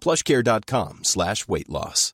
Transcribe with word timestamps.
plushcare.com 0.00 1.04
slash 1.04 1.48
weight 1.48 1.68
loss. 1.68 2.12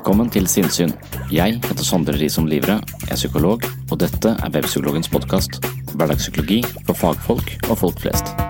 Velkommen 0.00 0.30
til 0.30 0.46
Sinnsyn. 0.48 0.92
Jeg 1.30 1.58
heter 1.60 1.84
Sondre 1.84 2.14
Risom 2.16 2.46
Livre, 2.50 2.78
jeg 3.04 3.12
er 3.12 3.18
psykolog, 3.18 3.66
og 3.90 4.00
dette 4.00 4.32
er 4.32 4.54
Webpsykologens 4.54 5.10
podkast. 5.12 5.60
Hverdagspsykologi 5.94 6.62
for 6.86 6.98
fagfolk 6.98 7.58
og 7.68 7.76
folk 7.84 8.00
flest. 8.06 8.49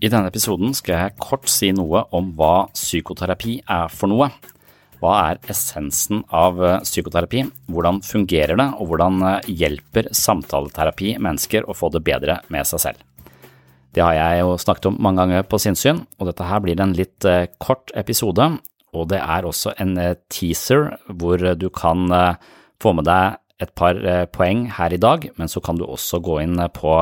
I 0.00 0.08
denne 0.08 0.30
episoden 0.30 0.72
skal 0.72 0.96
jeg 0.96 1.20
kort 1.20 1.48
si 1.52 1.68
noe 1.76 2.06
om 2.16 2.30
hva 2.38 2.70
psykoterapi 2.72 3.58
er 3.68 3.90
for 3.92 4.08
noe. 4.08 4.30
Hva 5.00 5.12
er 5.28 5.40
essensen 5.52 6.22
av 6.32 6.60
eh, 6.64 6.78
psykoterapi, 6.84 7.42
hvordan 7.72 8.00
fungerer 8.04 8.56
det, 8.56 8.66
og 8.80 8.88
hvordan 8.88 9.20
eh, 9.28 9.50
hjelper 9.60 10.08
samtaleterapi 10.16 11.14
mennesker 11.20 11.68
å 11.68 11.76
få 11.76 11.90
det 11.92 12.00
bedre 12.04 12.38
med 12.52 12.68
seg 12.68 12.82
selv? 12.84 13.02
Det 13.92 14.04
har 14.04 14.14
jeg 14.16 14.40
jo 14.40 14.54
snakket 14.62 14.88
om 14.88 14.96
mange 15.04 15.20
ganger 15.20 15.44
på 15.48 15.60
sinnssyn, 15.60 16.00
og 16.16 16.30
dette 16.30 16.48
her 16.48 16.62
blir 16.64 16.80
en 16.80 16.96
litt 16.96 17.28
eh, 17.28 17.48
kort 17.60 17.92
episode, 17.92 18.46
og 18.96 19.08
det 19.12 19.20
er 19.20 19.48
også 19.48 19.74
en 19.84 19.94
teaser 20.32 20.94
hvor 21.20 21.44
du 21.60 21.68
kan 21.70 22.08
få 22.82 22.90
med 22.96 23.06
deg 23.06 23.36
et 23.62 23.70
par 23.78 24.00
poeng 24.34 24.64
her 24.74 24.96
i 24.96 24.98
dag, 24.98 25.28
men 25.38 25.52
så 25.52 25.62
kan 25.62 25.78
du 25.78 25.84
også 25.86 26.18
gå 26.24 26.40
inn 26.42 26.58
på 26.74 26.96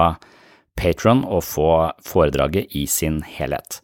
Patron 0.78 1.24
og 1.26 1.42
få 1.46 1.68
foredraget 2.06 2.72
i 2.78 2.86
sin 2.90 3.20
helhet. 3.26 3.80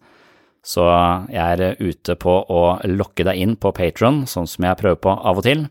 Så 0.64 0.86
jeg 1.28 1.58
er 1.58 1.76
ute 1.82 2.16
på 2.16 2.38
å 2.48 2.62
lokke 2.88 3.26
deg 3.28 3.42
inn 3.42 3.58
på 3.60 3.74
Patron, 3.76 4.22
sånn 4.30 4.48
som 4.48 4.64
jeg 4.64 4.80
prøver 4.80 5.02
på 5.04 5.12
av 5.12 5.42
og 5.42 5.44
til. 5.44 5.66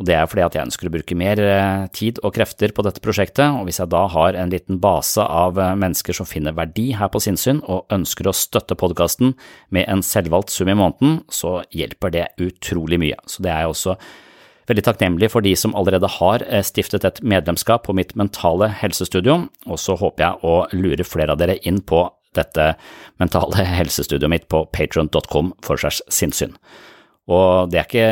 Og 0.00 0.08
det 0.08 0.16
er 0.16 0.26
fordi 0.26 0.42
at 0.42 0.56
jeg 0.56 0.66
ønsker 0.66 0.88
å 0.88 0.92
bruke 0.96 1.16
mer 1.18 1.38
eh, 1.44 1.84
tid 1.94 2.18
og 2.24 2.32
krefter 2.34 2.72
på 2.74 2.82
dette 2.82 3.02
prosjektet, 3.04 3.44
og 3.54 3.68
hvis 3.68 3.78
jeg 3.78 3.92
da 3.92 4.00
har 4.10 4.38
en 4.40 4.50
liten 4.50 4.80
base 4.82 5.22
av 5.22 5.60
eh, 5.60 5.76
mennesker 5.78 6.16
som 6.16 6.26
finner 6.26 6.56
verdi 6.56 6.88
her 6.98 7.12
på 7.12 7.20
sinnssyn 7.22 7.60
og 7.70 7.92
ønsker 7.92 8.26
å 8.26 8.34
støtte 8.34 8.74
podkasten 8.80 9.36
med 9.70 9.86
en 9.92 10.02
selvvalgt 10.02 10.50
sum 10.50 10.72
i 10.72 10.78
måneden, 10.78 11.20
så 11.30 11.60
hjelper 11.70 12.16
det 12.16 12.26
utrolig 12.42 12.98
mye. 13.04 13.20
Så 13.30 13.44
det 13.44 13.52
er 13.52 13.66
jeg 13.66 13.76
også 13.76 13.98
veldig 14.70 14.84
takknemlig 14.86 15.30
for 15.32 15.44
de 15.44 15.54
som 15.58 15.74
allerede 15.78 16.10
har 16.18 16.44
eh, 16.46 16.64
stiftet 16.66 17.06
et 17.08 17.20
medlemskap 17.24 17.86
på 17.86 17.96
mitt 17.96 18.14
mentale 18.18 18.70
helsestudio, 18.82 19.46
og 19.66 19.80
så 19.80 19.96
håper 19.98 20.26
jeg 20.26 20.46
å 20.46 20.56
lure 20.76 21.06
flere 21.06 21.34
av 21.34 21.40
dere 21.42 21.58
inn 21.66 21.82
på 21.82 22.04
dette 22.36 22.72
mentale 23.22 23.66
helsestudioet 23.78 24.32
mitt 24.32 24.48
på 24.52 24.64
patron.com 24.74 25.52
for 25.64 25.80
segs 25.80 26.02
sinnssyn. 26.12 26.56
Og 27.30 27.70
det 27.70 27.78
er 27.78 27.86
ikke, 27.86 28.06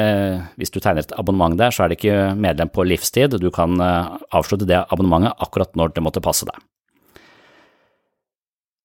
hvis 0.61 0.71
du 0.71 0.79
tegner 0.79 1.03
et 1.03 1.15
abonnement 1.19 1.57
der, 1.59 1.75
så 1.75 1.85
er 1.85 1.91
det 1.91 1.99
ikke 1.99 2.35
medlem 2.39 2.71
på 2.71 2.87
livstid, 2.87 3.35
du 3.43 3.51
kan 3.55 3.79
eh, 3.83 4.19
avslutte 4.37 4.69
det 4.71 4.85
abonnementet 4.89 5.39
akkurat 5.43 5.75
når 5.79 5.97
det 5.97 6.05
måtte 6.07 6.25
passe 6.25 6.49
deg. 6.49 6.59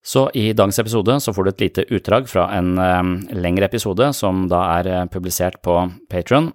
Så 0.06 0.28
i 0.38 0.52
dagens 0.54 0.78
episode 0.78 1.16
så 1.24 1.32
får 1.34 1.46
du 1.46 1.50
et 1.50 1.62
lite 1.64 1.86
utdrag 1.98 2.28
fra 2.30 2.44
en 2.54 2.76
um, 2.78 3.16
lengre 3.34 3.66
episode 3.66 4.12
som 4.14 4.44
da 4.52 4.60
er 4.76 5.10
publisert 5.10 5.58
på 5.66 5.80
Patron, 6.14 6.52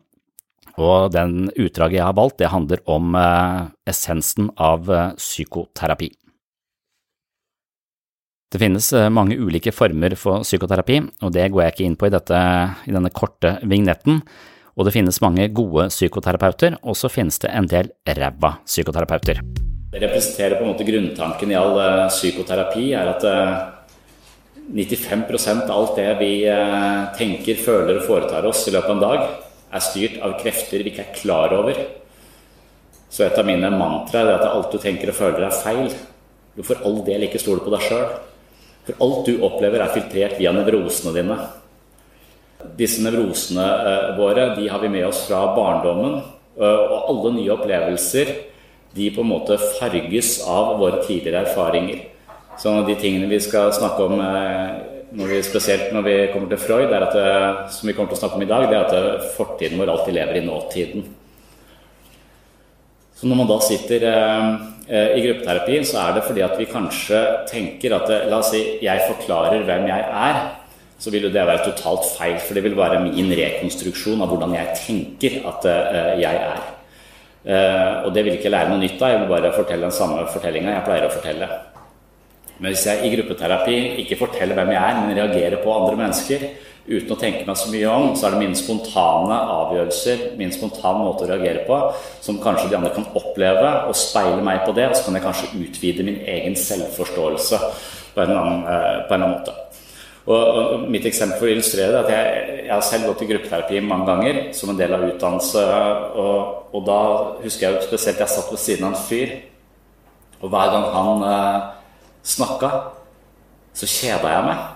og 0.81 1.13
den 1.13 1.51
utdraget 1.53 2.01
jeg 2.01 2.07
har 2.09 2.17
valgt, 2.17 2.39
det 2.41 2.51
handler 2.53 2.81
om 2.91 3.15
uh, 3.15 3.69
essensen 3.89 4.49
av 4.57 4.89
uh, 4.89 5.13
psykoterapi. 5.21 6.11
Det 8.51 8.59
finnes 8.59 8.89
eh, 8.99 9.11
mange 9.15 9.37
ulike 9.39 9.71
former 9.71 10.17
for 10.19 10.43
psykoterapi, 10.43 10.97
og 11.23 11.31
det 11.37 11.45
går 11.55 11.63
jeg 11.63 11.75
ikke 11.75 11.85
inn 11.87 11.99
på 11.99 12.09
i, 12.09 12.11
dette, 12.11 12.39
i 12.83 12.95
denne 12.95 13.13
korte 13.15 13.53
vignetten. 13.63 14.19
Og 14.75 14.87
det 14.87 14.95
finnes 14.97 15.21
mange 15.23 15.47
gode 15.55 15.87
psykoterapeuter, 15.93 16.75
og 16.83 16.97
så 16.99 17.11
finnes 17.13 17.39
det 17.43 17.53
en 17.55 17.69
del 17.71 17.93
ræva 18.19 18.57
psykoterapeuter. 18.65 19.39
Det 19.91 20.03
representerer 20.03 20.59
på 20.59 20.67
en 20.67 20.73
måte 20.73 20.87
grunntanken 20.87 21.53
i 21.53 21.59
all 21.59 21.79
psykoterapi, 22.11 22.89
er 22.99 23.13
at 23.13 23.29
uh, 23.29 23.53
eh, 24.67 24.67
95 24.75 25.47
av 25.61 25.71
alt 25.77 25.95
det 25.99 26.11
vi 26.19 26.33
tenker, 27.19 27.59
føler 27.59 28.01
og 28.01 28.05
foretar 28.07 28.51
oss 28.51 28.67
i 28.67 28.75
løpet 28.75 28.91
av 28.91 28.97
en 28.97 29.07
dag, 29.07 29.50
er 29.71 29.85
styrt 29.85 30.19
av 30.25 30.37
krefter 30.41 30.83
vi 30.83 30.93
ikke 30.93 31.07
er 31.07 31.17
klar 31.17 31.55
over. 31.55 31.79
Så 33.11 33.25
et 33.27 33.39
av 33.39 33.47
mine 33.47 33.71
mantraer 33.75 34.29
er 34.29 34.39
at 34.39 34.51
alt 34.51 34.73
du 34.75 34.79
tenker 34.83 35.11
og 35.11 35.19
føler 35.19 35.47
er 35.47 35.55
feil. 35.63 35.95
Du 36.55 36.63
får 36.67 36.83
all 36.87 37.01
del 37.07 37.27
ikke 37.27 37.41
stole 37.43 37.63
på 37.65 37.73
deg 37.75 37.87
sjøl. 37.87 38.11
For 38.87 39.07
alt 39.07 39.27
du 39.29 39.43
opplever, 39.47 39.83
er 39.83 39.95
filtrert 39.95 40.39
via 40.39 40.53
nevrosene 40.55 41.15
dine. 41.15 41.39
Disse 42.79 43.03
nevrosene 43.05 43.65
eh, 43.65 44.13
våre 44.19 44.51
de 44.57 44.69
har 44.69 44.83
vi 44.83 44.93
med 44.93 45.07
oss 45.09 45.25
fra 45.29 45.43
barndommen. 45.57 46.21
Eh, 46.59 46.81
og 46.91 47.11
alle 47.13 47.35
nye 47.39 47.55
opplevelser 47.55 48.33
de 48.97 49.11
på 49.15 49.23
en 49.23 49.31
måte 49.31 49.59
farges 49.79 50.41
av 50.51 50.77
våre 50.81 51.03
tidligere 51.07 51.45
erfaringer. 51.47 52.07
Så 52.61 52.73
de 52.85 52.97
tingene 52.99 53.31
vi 53.31 53.39
skal 53.41 53.73
snakke 53.73 54.07
om, 54.07 54.21
eh, 54.21 54.81
når 55.17 55.33
vi, 55.33 55.39
spesielt 55.47 55.95
når 55.95 56.05
vi 56.07 56.17
kommer 56.33 56.53
til 56.53 56.61
Freud, 56.63 56.93
er 56.93 57.07
at, 57.07 57.17
som 57.75 57.89
vi 57.89 57.95
kommer 57.97 58.13
til 58.13 58.19
å 58.19 58.23
snakke 58.23 58.39
om 58.39 58.45
i 58.45 58.51
dag, 58.51 58.67
det 58.71 58.79
er 58.79 58.91
at 58.91 59.33
fortiden 59.35 59.81
vår 59.81 59.95
alltid 59.95 60.17
lever 60.17 60.39
i 60.39 60.45
nåtiden. 60.47 61.09
Så 63.19 63.29
når 63.29 63.41
man 63.43 63.51
da 63.51 63.59
sitter 63.65 64.07
Eh, 64.91 65.19
i 65.19 65.21
gruppeterapi, 65.23 65.85
så 65.87 66.01
er 66.03 66.17
det 66.17 66.25
fordi 66.27 66.43
at 66.43 66.57
vi 66.59 66.65
kanskje 66.67 67.19
tenker 67.47 67.93
at 67.95 68.09
eh, 68.11 68.25
La 68.27 68.41
oss 68.41 68.49
si 68.51 68.59
jeg 68.83 69.05
forklarer 69.07 69.63
hvem 69.69 69.85
jeg 69.87 70.03
er. 70.03 70.39
Så 70.99 71.13
vil 71.15 71.29
jo 71.29 71.31
det 71.31 71.45
være 71.47 71.63
totalt 71.63 72.09
feil, 72.17 72.41
for 72.43 72.59
det 72.59 72.65
vil 72.65 72.75
være 72.77 72.99
min 73.05 73.31
rekonstruksjon 73.39 74.21
av 74.21 74.33
hvordan 74.33 74.57
jeg 74.59 74.75
tenker 74.81 75.37
at 75.47 75.69
eh, 75.71 76.11
jeg 76.25 76.43
er. 76.43 76.67
Og 78.05 78.11
det 78.13 78.27
vil 78.27 78.35
ikke 78.35 78.51
lære 78.53 78.69
noe 78.69 78.83
nytt 78.83 79.01
av, 79.01 79.15
jeg 79.15 79.21
vil 79.23 79.31
bare 79.31 79.53
fortelle 79.55 79.87
den 79.87 79.95
samme 79.97 80.27
fortellinga 80.29 80.75
jeg 80.75 80.85
pleier 80.85 81.07
å 81.07 81.15
fortelle. 81.15 81.47
Men 82.61 82.75
hvis 82.75 82.87
jeg 82.87 83.07
i 83.07 83.13
gruppeterapi 83.15 83.77
ikke 84.03 84.19
forteller 84.21 84.59
hvem 84.59 84.75
jeg 84.75 84.81
er, 84.81 84.99
men 85.01 85.17
reagerer 85.17 85.63
på 85.63 85.73
andre 85.73 85.97
mennesker 86.03 86.45
uten 86.91 87.15
å 87.15 87.19
tenke 87.21 87.47
meg 87.47 87.59
så 87.59 87.71
mye 87.71 87.93
om, 87.93 88.11
så 88.19 88.27
er 88.27 88.35
det 88.35 88.41
mine 88.43 88.59
spontane 88.59 89.37
avgjørelser, 89.55 90.25
min 90.41 90.53
spontane 90.53 91.05
måte 91.05 91.25
å 91.25 91.31
reagere 91.31 91.65
på, 91.69 91.79
som 92.25 92.41
kanskje 92.43 92.71
de 92.73 92.79
andre 92.81 92.93
kan 92.97 93.09
oppleve 93.21 93.73
og 93.87 93.97
speile 93.97 94.43
meg 94.45 94.65
på 94.67 94.75
det, 94.77 94.89
og 94.91 94.99
så 94.99 95.07
kan 95.07 95.19
jeg 95.19 95.27
kanskje 95.29 95.51
utvide 95.61 96.07
min 96.07 96.21
egen 96.21 96.57
selvforståelse 96.59 97.61
på 98.15 98.25
en, 98.25 98.35
annen, 98.35 98.63
eh, 98.67 99.03
en 99.07 99.17
annen 99.21 99.37
måte. 99.39 99.57
Og, 100.31 100.87
Mitt 100.91 101.07
eksempel 101.09 101.39
for 101.41 101.49
å 101.49 101.53
illustrere 101.55 101.91
det 101.95 102.01
er 102.01 102.05
at 102.05 102.13
jeg, 102.13 102.57
jeg 102.67 102.75
har 102.75 102.87
selv 102.87 103.09
gått 103.09 103.23
i 103.25 103.29
gruppeterapi 103.31 103.81
mange 103.87 104.09
ganger 104.11 104.41
som 104.57 104.71
en 104.71 104.79
del 104.79 104.93
av 104.95 105.07
utdannelse. 105.09 105.63
Og, 106.21 106.67
og 106.77 106.85
da 106.87 107.01
husker 107.41 107.67
jeg 107.67 107.87
spesielt 107.89 108.21
jeg 108.21 108.35
satt 108.35 108.51
ved 108.53 108.63
siden 108.63 108.89
av 108.89 108.95
en 108.95 109.05
fyr, 109.09 109.39
og 110.41 110.53
hver 110.53 110.73
gang 110.75 110.87
han 110.95 111.25
eh, 111.29 111.69
snakka, 112.27 112.71
så 113.75 113.89
kjeda 113.89 114.35
jeg 114.35 114.47
meg. 114.49 114.67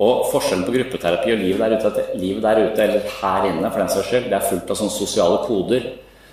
Og 0.00 0.26
forskjellen 0.32 0.64
på 0.64 0.74
gruppeterapi 0.74 1.34
og 1.34 1.42
livet 1.42 1.74
der 1.74 1.90
ute, 1.90 2.04
livet 2.16 2.44
der 2.44 2.62
ute 2.64 2.84
eller 2.84 3.08
her 3.20 3.48
inne, 3.50 3.68
for 3.68 3.82
den 3.82 3.92
saks 3.92 4.08
skyld, 4.08 4.28
det 4.32 4.38
er 4.38 4.46
fullt 4.48 4.72
av 4.72 4.80
sånne 4.80 4.96
sosiale 4.96 5.40
koder 5.44 5.88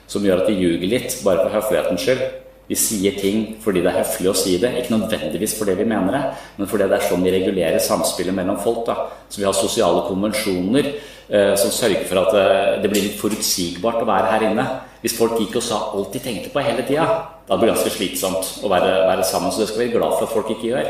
som 0.07 0.23
gjør 0.23 0.43
at 0.43 0.51
vi 0.51 0.61
ljuger 0.61 0.91
litt, 0.93 1.17
bare 1.25 1.43
for 1.43 1.57
høflighetens 1.57 2.05
skyld. 2.05 2.21
Vi 2.67 2.75
sier 2.75 3.15
ting 3.15 3.53
fordi 3.63 3.79
det 3.83 3.93
er 3.93 4.01
høflig 4.01 4.31
å 4.31 4.35
si 4.35 4.57
det, 4.59 4.73
ikke 4.81 4.97
nødvendigvis 4.97 5.55
fordi 5.55 5.77
vi 5.79 5.85
mener 5.87 6.17
det, 6.17 6.23
men 6.57 6.67
fordi 6.67 6.89
det 6.91 6.97
er 6.97 7.05
sånn 7.07 7.23
vi 7.23 7.31
regulerer 7.31 7.79
samspillet 7.83 8.35
mellom 8.35 8.59
folk. 8.59 8.83
Da. 8.89 8.97
Så 9.31 9.39
vi 9.39 9.47
har 9.47 9.55
sosiale 9.55 10.03
konvensjoner 10.09 10.89
eh, 10.91 11.53
som 11.59 11.71
sørger 11.71 12.03
for 12.09 12.25
at 12.25 12.35
eh, 12.35 12.75
det 12.83 12.91
blir 12.91 13.07
litt 13.07 13.19
forutsigbart 13.21 14.03
å 14.03 14.09
være 14.09 14.33
her 14.33 14.47
inne. 14.49 14.67
Hvis 15.03 15.15
folk 15.15 15.37
gikk 15.39 15.59
og 15.61 15.63
sa 15.63 15.79
alt 15.95 16.15
de 16.15 16.23
tenkte 16.23 16.51
på 16.51 16.63
hele 16.65 16.83
tida, 16.87 17.07
da 17.47 17.55
blir 17.55 17.69
det 17.69 17.77
ganske 17.77 17.95
slitsomt 17.95 18.65
å 18.65 18.71
være, 18.71 18.91
være, 19.07 19.23
sammen. 19.27 19.53
Så 19.53 19.63
det 19.63 19.69
skal 19.71 19.85
vi 19.85 19.87
være 19.87 19.99
glad 20.01 20.17
for 20.17 20.27
at 20.27 20.35
folk 20.35 20.51
ikke 20.57 20.71
gjør. 20.73 20.89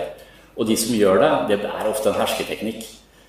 Og 0.57 0.65
de 0.65 0.77
som 0.81 0.97
gjør 0.97 1.21
det, 1.21 1.31
det 1.51 1.59
er 1.69 1.89
ofte 1.91 2.09
en 2.09 2.17
hersketeknikk. 2.17 2.87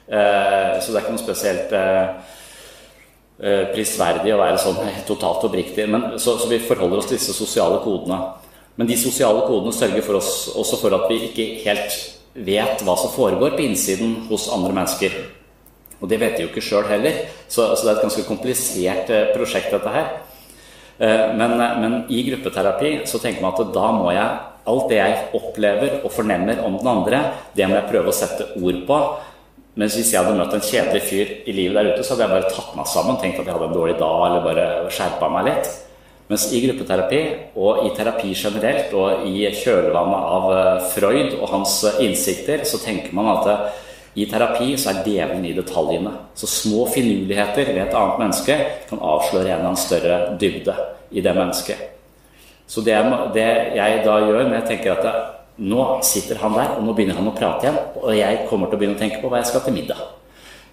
Eh, 0.09 0.79
så 0.81 0.89
det 0.89 0.97
er 0.97 1.05
ikke 1.05 1.17
noe 1.19 1.27
spesielt 1.27 1.75
eh, 1.77 2.37
prisverdig 3.39 4.33
å 4.35 4.41
være 4.41 4.59
sånn 4.59 4.79
totalt 5.11 5.45
oppriktig. 5.47 5.87
Så, 6.19 6.37
så, 6.41 6.49
vi 6.51 6.59
forholder 6.59 7.03
oss 7.03 7.11
til 7.11 7.21
disse 7.21 7.37
sosiale 7.37 7.81
kodene. 7.85 8.19
Men 8.79 8.91
de 8.91 8.99
sosiale 8.99 9.43
kodene 9.47 9.75
sørger 9.75 10.07
for 10.07 10.19
oss 10.19 10.33
også 10.59 10.79
for 10.83 10.95
at 10.95 11.07
vi 11.11 11.21
ikke 11.29 11.49
helt 11.65 11.99
vet 12.39 12.85
hva 12.87 12.95
som 12.99 13.11
foregår 13.11 13.57
på 13.57 13.65
innsiden 13.65 14.15
hos 14.29 14.49
andre 14.55 14.75
mennesker. 14.77 15.17
Og 15.99 16.11
det 16.11 16.21
vet 16.21 16.37
de 16.37 16.45
jo 16.45 16.51
ikke 16.53 16.63
sjøl 16.63 16.87
heller, 16.87 17.25
så, 17.49 17.73
så, 17.75 17.83
det 17.83 17.91
er 17.91 17.97
et 17.97 18.05
ganske 18.07 18.27
komplisert 18.29 19.11
eh, 19.11 19.31
prosjekt, 19.35 19.73
dette 19.75 19.95
her. 19.95 20.13
Eh, 20.99 21.25
men, 21.39 21.57
men, 21.83 21.97
i 22.15 22.23
gruppeterapi 22.29 22.93
så 23.11 23.19
tenker 23.23 23.43
man 23.43 23.57
at 23.57 23.75
da 23.75 23.89
må 23.97 24.13
jeg 24.15 24.29
alt 24.69 24.91
det 24.93 25.01
jeg 25.01 25.19
opplever 25.39 25.99
og 26.05 26.13
fornemmer 26.13 26.61
om 26.67 26.77
den 26.79 26.91
andre, 26.93 27.23
det 27.57 27.67
må 27.67 27.79
jeg 27.79 27.91
prøve 27.91 28.13
å 28.13 28.15
sette 28.15 28.53
ord 28.61 28.81
på. 28.87 29.01
Mens 29.79 29.95
hvis 29.95 30.09
jeg 30.11 30.19
hadde 30.25 30.35
møtt 30.35 30.55
en 30.57 30.65
kjedelig 30.65 31.05
fyr 31.07 31.29
i 31.47 31.53
livet 31.55 31.77
der 31.79 31.93
ute, 31.93 32.03
så 32.03 32.17
hadde 32.17 32.25
jeg 32.27 32.35
bare 32.35 32.51
tatt 32.51 32.73
meg 32.75 32.89
sammen, 32.91 33.19
tenkt 33.21 33.39
at 33.39 33.47
jeg 33.47 33.55
hadde 33.55 33.69
en 33.69 33.77
dårlig 33.77 33.95
dag, 34.01 34.23
eller 34.27 34.47
bare 34.47 34.65
skjerpa 34.91 35.29
meg 35.31 35.47
litt. 35.53 35.69
Mens 36.29 36.49
i 36.53 36.61
gruppeterapi, 36.65 37.21
og 37.57 37.85
i 37.87 37.93
terapi 37.97 38.33
generelt, 38.35 38.91
og 38.99 39.29
i 39.31 39.47
kjølvannet 39.55 40.33
av 40.35 40.49
eh, 40.57 40.89
Freud 40.93 41.39
og 41.39 41.47
hans 41.55 41.79
eh, 41.89 42.03
innsikter, 42.09 42.67
så 42.69 42.83
tenker 42.83 43.15
man 43.17 43.31
at 43.37 43.49
eh, 43.53 43.87
i 44.19 44.27
terapi 44.27 44.75
så 44.75 44.91
er 44.91 45.07
djevelen 45.07 45.47
i 45.47 45.55
detaljene. 45.57 46.13
Så 46.37 46.51
små 46.51 46.89
finurligheter 46.91 47.71
ved 47.71 47.85
et 47.87 47.97
annet 47.97 48.21
menneske 48.21 48.59
kan 48.91 49.01
avsløre 49.15 49.47
en 49.47 49.55
eller 49.55 49.71
annen 49.71 49.81
større 49.81 50.21
dybde 50.43 50.75
i 51.15 51.23
det 51.23 51.37
mennesket. 51.39 51.87
Så 52.69 52.83
det, 52.85 52.99
det 53.33 53.49
jeg 53.79 54.03
da 54.05 54.19
gjør 54.27 54.43
når 54.43 54.57
jeg 54.59 54.71
tenker 54.75 54.99
at 54.99 55.38
nå 55.59 55.85
sitter 56.07 56.39
han 56.43 56.55
der, 56.55 56.77
og 56.79 56.87
nå 56.87 56.95
begynner 56.95 57.19
han 57.19 57.29
å 57.31 57.35
prate 57.35 57.67
igjen. 57.67 57.79
Og 58.01 58.15
jeg 58.15 58.45
kommer 58.51 58.71
til 58.71 58.79
å 58.79 58.81
begynne 58.81 58.99
å 58.99 59.01
tenke 59.01 59.21
på 59.23 59.31
hva 59.31 59.41
jeg 59.43 59.51
skal 59.51 59.65
til 59.67 59.75
middag. 59.75 60.03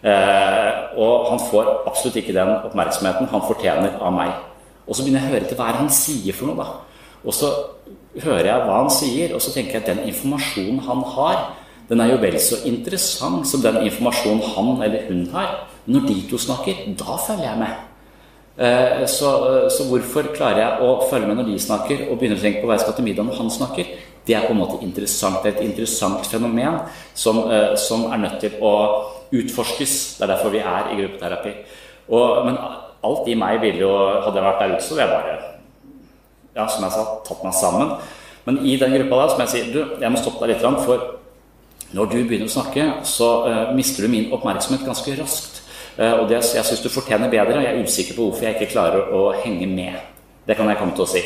Eh, 0.05 0.71
og 1.01 1.29
han 1.31 1.41
får 1.41 1.71
absolutt 1.89 2.19
ikke 2.21 2.35
den 2.35 2.51
oppmerksomheten 2.67 3.31
han 3.31 3.45
fortjener 3.47 3.97
av 3.97 4.13
meg. 4.13 4.35
Og 4.85 4.93
så 4.93 5.01
begynner 5.01 5.25
jeg 5.25 5.31
å 5.31 5.35
høre 5.35 5.49
til 5.49 5.59
hva 5.59 5.71
han 5.79 5.89
sier 5.89 6.37
for 6.37 6.51
noe, 6.51 6.61
da. 6.61 7.15
Og 7.25 7.33
så 7.33 7.49
hører 8.21 8.51
jeg 8.51 8.65
hva 8.67 8.79
han 8.83 8.91
sier, 8.93 9.33
og 9.33 9.41
så 9.41 9.53
tenker 9.55 9.79
jeg 9.79 9.83
at 9.83 9.89
den 9.89 10.05
informasjonen 10.11 10.83
han 10.85 11.01
har, 11.15 11.41
den 11.89 12.01
er 12.01 12.13
jo 12.13 12.21
vel 12.21 12.37
så 12.41 12.61
interessant 12.65 13.45
som 13.49 13.61
den 13.61 13.83
informasjonen 13.85 14.45
han 14.55 14.71
eller 14.85 15.09
hun 15.09 15.25
har. 15.33 15.65
Når 15.85 16.07
de 16.07 16.21
to 16.29 16.37
snakker, 16.41 16.85
da 16.97 17.17
følger 17.25 17.45
jeg 17.49 17.61
med. 17.61 17.83
Eh, 18.57 19.05
så, 19.09 19.31
eh, 19.49 19.69
så, 19.69 19.85
hvorfor 19.89 20.29
klarer 20.33 20.61
jeg 20.61 20.85
å 20.85 21.09
følge 21.09 21.27
med 21.27 21.41
når 21.41 21.49
de 21.49 21.59
snakker, 21.59 22.05
og 22.09 22.19
begynner 22.19 22.39
å 22.39 22.45
tenke 22.45 22.61
på 22.61 22.69
hva 22.69 22.77
jeg 22.77 22.85
skal 22.85 22.95
til 22.97 23.09
middag 23.09 23.27
når 23.27 23.41
han 23.41 23.51
snakker? 23.51 23.89
Det 24.25 24.35
er 24.35 24.47
på 24.47 24.53
en 24.55 24.61
måte 24.61 24.79
interessant. 24.81 25.41
Det 25.43 25.51
er 25.51 25.59
et 25.59 25.67
interessant 25.69 26.25
fenomen 26.27 26.79
som, 27.13 27.43
uh, 27.45 27.75
som 27.77 28.07
er 28.11 28.23
nødt 28.23 28.39
til 28.41 28.57
å 28.61 28.75
utforskes. 29.35 30.15
Det 30.17 30.25
er 30.25 30.33
derfor 30.33 30.53
vi 30.53 30.63
er 30.63 30.91
i 30.91 30.99
gruppeterapi. 31.01 31.53
Og, 32.09 32.45
men 32.45 32.57
alt 33.05 33.27
i 33.29 33.37
meg 33.37 33.59
ville 33.63 33.81
jo 33.81 33.91
Hadde 33.95 34.37
jeg 34.37 34.45
vært 34.45 34.61
der 34.61 34.73
ute, 34.75 34.85
så 34.85 34.97
ville 34.97 35.05
jeg 35.05 35.13
bare 35.15 35.53
ja, 36.55 36.65
som 36.71 36.85
jeg 36.85 36.93
sa, 36.95 37.03
tatt 37.27 37.43
meg 37.43 37.55
sammen. 37.57 37.93
Men 38.45 38.61
i 38.63 38.77
den 38.79 38.93
gruppa 38.95 39.21
der, 39.21 39.31
som 39.33 39.41
jeg 39.43 39.51
sier, 39.51 39.71
du, 39.73 39.95
jeg 39.99 40.13
må 40.13 40.21
stoppe 40.21 40.45
deg 40.45 40.53
litt, 40.53 40.83
for 40.85 41.95
når 41.95 42.11
du 42.11 42.17
begynner 42.21 42.47
å 42.47 42.53
snakke, 42.53 42.85
så 43.07 43.29
uh, 43.43 43.73
mister 43.75 44.05
du 44.05 44.11
min 44.13 44.31
oppmerksomhet 44.35 44.85
ganske 44.87 45.17
raskt. 45.19 45.61
Uh, 45.97 46.21
og 46.21 46.29
det, 46.31 46.39
jeg 46.55 46.67
syns 46.67 46.83
du 46.83 46.87
fortjener 46.93 47.31
bedre, 47.31 47.59
og 47.59 47.65
jeg 47.65 47.73
er 47.73 47.83
usikker 47.83 48.17
på 48.17 48.29
hvorfor 48.29 48.47
jeg 48.47 48.57
ikke 48.57 48.71
klarer 48.71 49.11
å, 49.11 49.25
å 49.31 49.35
henge 49.43 49.67
med. 49.67 49.99
Det 50.47 50.55
kan 50.57 50.69
jeg 50.71 50.79
komme 50.79 50.95
til 50.95 51.05
å 51.05 51.09
si. 51.09 51.25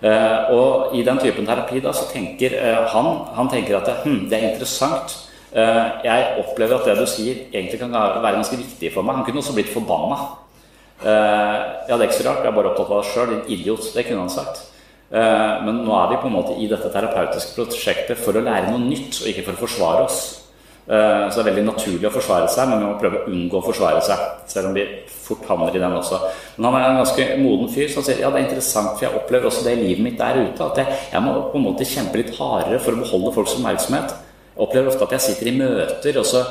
Uh, 0.00 0.48
og 0.56 0.94
i 0.96 1.02
den 1.04 1.18
typen 1.20 1.44
terapi 1.44 1.82
da, 1.84 1.92
så 1.92 2.06
tenker 2.08 2.54
uh, 2.56 2.86
han, 2.88 3.08
han 3.36 3.50
tenker 3.52 3.76
at 3.76 3.90
hm, 4.00 4.30
det 4.30 4.38
er 4.38 4.54
interessant. 4.54 5.12
Uh, 5.52 6.00
jeg 6.06 6.38
opplever 6.40 6.78
at 6.78 6.88
det 6.88 6.94
du 7.02 7.04
sier, 7.10 7.42
egentlig 7.52 7.82
kan 7.82 7.92
være 7.92 8.38
ganske 8.38 8.56
viktig 8.62 8.94
for 8.94 9.04
meg. 9.04 9.18
Han 9.18 9.26
kunne 9.28 9.42
også 9.44 9.56
blitt 9.56 9.72
forbanna. 9.72 10.20
ja, 11.00 11.96
det 11.96 12.02
er 12.04 12.08
ikke 12.10 12.18
så 12.18 12.26
rart, 12.28 12.42
jeg 12.44 12.50
er 12.50 12.56
bare 12.56 12.70
opptatt 12.72 12.90
av 12.92 12.98
det 13.00 13.12
sjøl. 13.12 13.30
Din 13.30 13.54
idiot. 13.58 13.86
Det 13.94 14.04
kunne 14.06 14.24
han 14.26 14.32
sagt. 14.32 14.66
men 15.10 15.80
nå 15.84 15.94
er 15.96 16.10
vi 16.10 16.18
på 16.22 16.28
en 16.28 16.34
måte 16.36 16.56
i 16.60 16.68
dette 16.68 16.90
terapeutiske 16.92 17.56
prosjektet 17.56 18.20
for 18.20 18.36
å 18.36 18.42
lære 18.44 18.68
noe 18.68 18.82
nytt, 18.84 19.16
og 19.22 19.30
ikke 19.30 19.46
for 19.48 19.56
å 19.56 19.62
forsvare 19.64 20.04
oss. 20.04 20.20
Eh, 20.90 21.24
så 21.30 21.38
det 21.38 21.42
er 21.44 21.48
veldig 21.52 21.66
naturlig 21.68 22.08
å 22.08 22.14
forsvare 22.14 22.48
seg, 22.50 22.66
men 22.66 22.80
vi 22.80 22.88
må 22.88 22.96
prøve 22.98 23.20
å 23.20 23.28
unngå 23.30 23.60
å 23.60 23.66
forsvare 23.68 24.00
seg. 24.02 24.22
Selv 24.50 24.70
om 24.70 24.74
vi 24.74 24.86
fort 25.06 25.44
havner 25.46 25.76
i 25.76 25.82
den 25.82 25.92
også. 25.94 26.18
Men 26.56 26.66
han 26.66 26.78
er 26.80 26.86
en 26.88 26.98
ganske 27.04 27.26
moden 27.38 27.70
fyr 27.70 27.92
som 27.92 28.02
sier 28.06 28.24
ja, 28.24 28.32
det 28.32 28.40
er 28.40 28.48
interessant, 28.48 28.96
for 28.96 29.06
jeg 29.06 29.20
opplever 29.20 29.46
også 29.50 29.62
det 29.68 29.76
i 29.76 29.84
livet 29.84 30.02
mitt 30.08 30.18
der 30.18 30.40
ute. 30.40 30.66
At 30.66 30.80
jeg, 30.82 30.96
jeg 31.12 31.22
må 31.22 31.36
på 31.52 31.60
en 31.60 31.68
måte 31.68 31.86
kjempe 31.86 32.18
litt 32.18 32.34
hardere 32.38 32.80
for 32.82 32.96
å 32.96 33.04
beholde 33.04 33.36
folks 33.36 33.54
oppmerksomhet. 33.60 34.16
Jeg 34.50 34.64
opplever 34.66 34.90
ofte 34.90 35.06
at 35.06 35.14
jeg 35.14 35.26
sitter 35.28 35.52
i 35.52 35.54
møter, 35.60 36.18
og 36.18 36.26
så, 36.26 36.42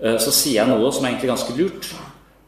eh, 0.00 0.16
så 0.16 0.32
sier 0.32 0.62
jeg 0.62 0.72
noe 0.72 0.88
som 0.88 1.04
er 1.04 1.12
egentlig 1.12 1.34
ganske 1.34 1.58
lurt. 1.60 1.92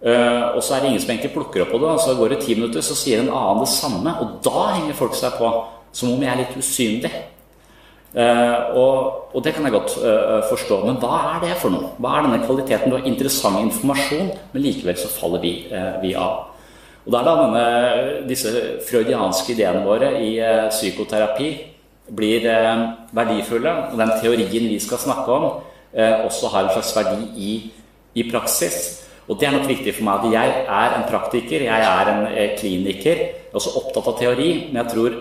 Uh, 0.05 0.53
og 0.53 0.61
så 0.61 0.75
er 0.75 0.83
det 0.83 0.89
ingen 0.91 1.01
som 1.01 1.15
egentlig 1.15 1.31
plukker 1.33 1.63
opp 1.63 1.71
på 1.73 1.79
det. 1.81 1.93
Og 1.95 2.01
så 2.05 2.17
går 2.19 2.35
det 2.35 2.43
ti 2.45 2.57
minutter, 2.59 2.85
så 2.85 2.97
sier 2.99 3.23
en 3.23 3.31
annen 3.33 3.63
det 3.65 3.71
samme. 3.73 4.17
Og 4.21 4.35
da 4.45 4.67
henger 4.75 4.99
folk 4.99 5.17
seg 5.17 5.39
på. 5.41 5.49
Som 5.95 6.11
om 6.13 6.25
jeg 6.25 6.29
er 6.33 6.43
litt 6.43 6.57
usynlig. 6.59 7.13
Uh, 8.15 8.79
og, 8.79 8.97
og, 9.35 9.41
det 9.43 9.57
kan 9.57 9.65
jeg 9.67 9.75
godt 9.75 9.97
uh, 9.99 10.39
forstå. 10.47 10.77
Men 10.87 11.01
hva 11.03 11.17
er 11.33 11.41
det 11.49 11.57
for 11.59 11.75
noe? 11.75 11.91
Hva 11.99 12.13
er 12.15 12.29
denne 12.29 12.45
kvaliteten? 12.45 12.93
Du 12.93 12.95
har 12.95 13.09
interessant 13.11 13.59
informasjon, 13.59 14.31
men 14.53 14.63
likevel 14.63 14.99
så 15.01 15.11
faller 15.11 15.43
vi, 15.43 15.55
uh, 15.73 15.97
vi 16.03 16.13
av. 16.15 16.53
Og 17.05 17.11
da 17.11 17.21
er 17.21 17.27
da 17.27 17.35
denne, 17.41 17.65
disse 18.31 18.53
freudianske 18.87 19.53
ideene 19.57 19.83
våre 19.85 20.13
i 20.23 20.31
psykoterapi 20.71 21.49
blir 22.17 22.47
verdifulle. 23.13 23.75
Og 23.91 23.99
den 24.01 24.13
teorien 24.23 24.71
vi 24.71 24.79
skal 24.81 25.03
snakke 25.03 25.35
om, 25.35 25.45
også 26.25 26.49
har 26.55 26.65
en 26.65 26.73
slags 26.73 26.95
verdi 26.97 27.27
i, 27.37 27.51
i 28.17 28.25
praksis. 28.31 28.79
Og 29.29 29.37
det 29.37 29.51
er 29.51 29.53
nok 29.59 29.69
viktig 29.69 29.93
for 29.99 30.09
meg 30.09 30.25
at 30.25 30.33
jeg 30.33 30.65
er 30.65 30.97
en 30.97 31.05
praktiker, 31.11 31.67
jeg 31.69 31.91
er 31.91 32.13
en 32.15 32.25
kliniker. 32.57 33.21
Jeg 33.21 33.53
er 33.53 33.61
også 33.61 33.77
opptatt 33.83 34.09
av 34.15 34.19
teori, 34.23 34.51
men 34.71 34.81
jeg 34.81 34.95
tror 34.95 35.21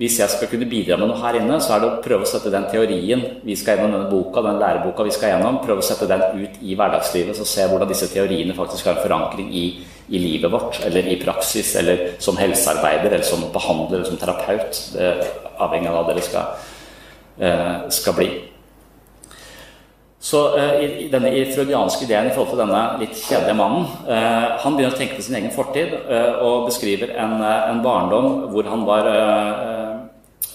hvis 0.00 0.16
jeg 0.16 0.32
skal 0.32 0.48
kunne 0.48 0.64
bidra 0.64 0.96
med 0.96 1.10
noe 1.10 1.20
her 1.20 1.36
inne, 1.36 1.58
så 1.60 1.74
er 1.74 1.82
det 1.82 1.88
å 1.90 2.00
prøve 2.00 2.24
å 2.24 2.28
sette 2.28 2.52
den 2.52 2.64
teorien 2.72 3.20
vi 3.44 3.52
skal 3.58 3.76
gjennom 3.76 3.98
denne 3.98 4.08
boka, 4.08 4.40
den 4.46 4.60
læreboka 4.62 5.04
vi 5.04 5.12
skal 5.12 5.34
gjennom, 5.34 5.58
prøve 5.60 5.82
å 5.82 5.84
sette 5.84 6.08
den 6.08 6.24
ut 6.40 6.62
i 6.64 6.76
hverdagslivet, 6.78 7.36
så 7.36 7.44
se 7.44 7.66
hvordan 7.68 7.90
disse 7.90 8.08
teoriene 8.08 8.56
faktisk 8.56 8.88
har 8.88 8.96
en 8.96 9.04
forankring 9.04 9.50
i, 9.52 9.66
i 10.08 10.22
livet 10.22 10.54
vårt, 10.54 10.80
eller 10.88 11.04
i 11.04 11.18
praksis, 11.20 11.74
eller 11.76 12.14
som 12.22 12.40
helsearbeider, 12.40 13.10
eller 13.10 13.28
som 13.28 13.44
behandler, 13.52 13.98
eller 13.98 14.08
som 14.08 14.22
terapeut. 14.22 14.80
Det 14.94 15.10
avhengig 15.60 15.92
av 15.92 15.98
hva 15.98 16.06
dere 16.08 16.24
skal, 16.24 16.70
eh, 17.36 17.76
skal 17.92 18.16
bli. 18.16 18.30
Så 20.20 20.40
uh, 20.52 20.74
i, 20.84 21.06
denne 21.08 21.30
freudianske 21.48 22.04
ideen 22.04 22.26
i 22.28 22.32
forhold 22.34 22.50
til 22.52 22.60
denne 22.60 22.80
litt 23.00 23.16
kjedelige 23.16 23.56
mannen 23.56 23.86
uh, 24.04 24.60
Han 24.60 24.74
begynner 24.76 24.92
å 24.92 24.98
tenke 24.98 25.16
på 25.16 25.24
sin 25.24 25.38
egen 25.38 25.54
fortid 25.54 25.94
og 26.44 26.66
beskriver 26.66 27.14
en, 27.16 27.38
en, 27.40 27.80
barndom 27.80 28.50
hvor 28.52 28.68
han 28.68 28.84
var 28.84 29.08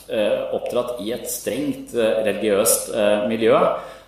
oppdratt 0.09 1.00
i 1.05 1.12
et 1.15 1.27
strengt 1.31 1.95
religiøst 1.97 2.91
miljø. 3.29 3.57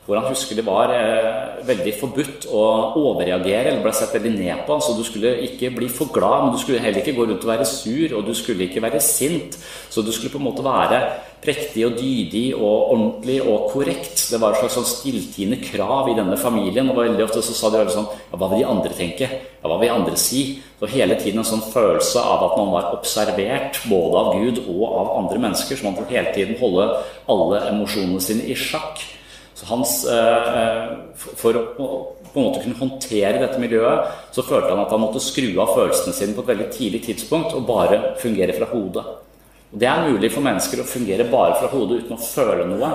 Hvor 0.08 0.22
han 0.22 0.30
husker 0.32 0.56
det 0.56 0.64
var 0.64 0.92
eh, 0.96 1.58
veldig 1.68 1.94
forbudt 2.00 2.46
å 2.48 2.64
overreagere 2.96 3.74
eller 3.74 3.84
ble 3.84 3.92
sett 3.92 4.14
veldig 4.16 4.32
ned 4.38 4.62
på. 4.64 4.78
Så 4.80 4.96
du 4.96 5.04
skulle 5.04 5.34
ikke 5.44 5.74
bli 5.76 5.90
for 5.92 6.14
glad, 6.16 6.46
men 6.46 6.54
du 6.56 6.62
skulle 6.62 6.80
heller 6.80 7.04
ikke 7.04 7.18
gå 7.18 7.26
rundt 7.28 7.44
og 7.44 7.52
være 7.52 7.68
sur, 7.68 8.16
og 8.16 8.24
du 8.24 8.32
skulle 8.38 8.70
ikke 8.70 8.84
være 8.86 9.02
sint. 9.04 9.58
Så 9.92 10.06
du 10.06 10.14
skulle 10.16 10.32
på 10.32 10.40
en 10.40 10.48
måte 10.48 10.64
være 10.64 11.02
prektig 11.44 11.84
og 11.90 11.98
dydig 12.00 12.46
og 12.56 12.94
ordentlig 12.94 13.42
og 13.44 13.68
korrekt. 13.74 14.24
Det 14.32 14.40
var 14.40 14.56
et 14.56 14.62
slags 14.64 14.78
sånn 14.80 14.88
stilltiende 14.88 15.60
krav 15.60 16.08
i 16.14 16.16
denne 16.16 16.40
familien. 16.40 16.88
Og 16.94 17.02
veldig 17.02 17.28
ofte 17.28 17.44
så 17.44 17.58
sa 17.58 17.74
de 17.76 17.84
sånn 17.92 18.08
Ja, 18.08 18.40
hva 18.40 18.50
vil 18.54 18.64
de 18.64 18.70
andre 18.72 18.96
tenke? 18.96 19.28
Ja, 19.28 19.68
hva 19.68 19.76
vil 19.82 19.92
de 19.92 19.98
andre 19.98 20.16
si? 20.24 20.46
Så 20.80 20.88
hele 20.94 21.20
tiden 21.20 21.44
en 21.44 21.52
sånn 21.52 21.68
følelse 21.68 22.24
av 22.24 22.48
at 22.48 22.58
man 22.62 22.72
var 22.78 22.90
observert 22.96 23.84
både 23.92 24.24
av 24.24 24.34
Gud 24.40 24.64
og 24.70 24.88
av 24.88 25.14
andre 25.20 25.44
mennesker. 25.50 25.76
Så 25.76 25.84
man 25.84 26.00
måtte 26.00 26.16
hele 26.16 26.32
tiden 26.32 26.56
holde 26.64 26.90
alle 27.28 27.64
emosjonene 27.74 28.24
sine 28.24 28.48
i 28.48 28.56
sjakk. 28.56 29.04
Så 29.58 29.66
hans, 29.66 30.06
eh, 30.06 30.60
eh, 30.60 30.90
For 31.36 31.54
å 31.58 31.64
på 32.28 32.42
en 32.42 32.46
måte 32.52 32.62
kunne 32.62 32.78
håndtere 32.78 33.40
dette 33.42 33.58
miljøet, 33.58 34.12
så 34.36 34.44
følte 34.46 34.70
han 34.70 34.84
at 34.84 34.92
han 34.94 35.02
måtte 35.02 35.22
skru 35.24 35.48
av 35.64 35.72
følelsene 35.74 36.14
sine 36.14 36.36
på 36.36 36.44
et 36.44 36.52
veldig 36.52 36.68
tidlig 36.76 37.00
tidspunkt 37.08 37.56
og 37.56 37.66
bare 37.66 38.14
fungere 38.22 38.54
fra 38.54 38.68
hodet. 38.70 39.06
Og 39.74 39.80
Det 39.80 39.88
er 39.88 40.12
mulig 40.12 40.32
for 40.32 40.46
mennesker 40.46 40.84
å 40.84 40.86
fungere 40.86 41.32
bare 41.32 41.58
fra 41.58 41.72
hodet 41.72 42.04
uten 42.04 42.14
å 42.14 42.22
føle 42.22 42.68
noe. 42.68 42.92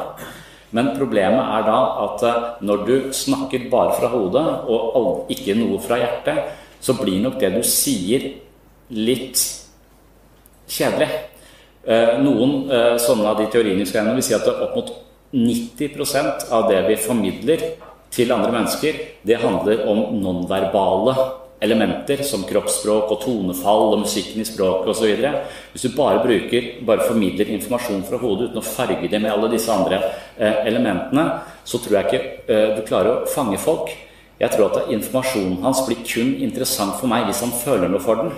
Men 0.71 0.95
problemet 0.97 1.42
er 1.42 1.66
da 1.66 1.81
at 2.04 2.23
eh, 2.23 2.40
når 2.62 2.87
du 2.87 2.97
snakker 3.11 3.71
bare 3.71 3.99
fra 3.99 4.12
hodet 4.14 4.47
og 4.71 5.26
ikke 5.35 5.59
noe 5.59 5.81
fra 5.83 5.99
hjertet, 5.99 6.54
så 6.81 6.95
blir 6.95 7.23
nok 7.23 7.40
det 7.40 7.54
du 7.57 7.62
sier, 7.66 8.35
litt 8.90 9.38
kjedelig. 10.69 11.09
Noen 12.23 12.99
sånne 13.00 13.31
av 13.31 13.38
de 13.38 13.47
teoriene 13.50 13.83
vi 13.83 13.87
skal 13.87 14.02
gjennom, 14.02 14.19
vil 14.19 14.26
si 14.26 14.35
at 14.35 14.47
opp 14.50 14.75
mot 14.76 14.90
90% 15.33 16.51
av 16.53 16.69
det 16.71 16.83
vi 16.89 16.99
formidler 17.01 17.62
til 18.12 18.33
andre 18.35 18.53
mennesker, 18.53 18.99
det 19.25 19.41
handler 19.41 19.87
om 19.89 20.03
nonverbale 20.21 21.15
elementer 21.62 22.25
som 22.27 22.43
kroppsspråk 22.45 23.11
og 23.15 23.21
tonefall 23.23 23.93
og 23.95 24.01
musikken 24.03 24.43
i 24.43 24.47
språket 24.47 24.91
osv. 24.93 25.27
Hvis 25.73 25.87
du 25.87 25.97
bare 25.97 26.23
bruker, 26.25 26.73
bare 26.87 27.07
formidler 27.07 27.53
informasjon 27.55 28.03
fra 28.09 28.19
hodet 28.21 28.51
uten 28.51 28.61
å 28.61 28.67
farge 28.67 29.09
det 29.09 29.21
med 29.23 29.31
alle 29.33 29.53
disse 29.53 29.73
andre 29.73 30.01
eh, 30.37 30.65
elementene, 30.67 31.29
så 31.65 31.79
tror 31.81 32.01
jeg 32.01 32.09
ikke 32.09 32.23
eh, 32.53 32.73
du 32.77 32.83
klarer 32.89 33.12
å 33.15 33.31
fange 33.31 33.61
folk. 33.62 33.93
Jeg 34.43 34.51
tror 34.57 34.73
at 34.73 34.91
informasjonen 34.91 35.61
hans 35.62 35.85
blir 35.87 36.03
kun 36.03 36.35
interessant 36.43 36.99
for 36.99 37.11
meg 37.11 37.29
hvis 37.29 37.45
han 37.47 37.55
føler 37.62 37.93
noe 37.93 38.03
for 38.03 38.25
den. 38.25 38.35